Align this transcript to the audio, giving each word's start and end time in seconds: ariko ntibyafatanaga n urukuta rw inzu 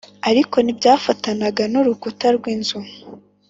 ariko 0.29 0.55
ntibyafatanaga 0.61 1.63
n 1.71 1.75
urukuta 1.81 2.27
rw 2.35 2.45
inzu 2.53 2.79